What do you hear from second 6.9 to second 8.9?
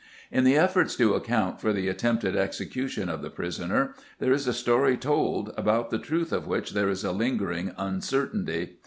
a lingering uncertainty.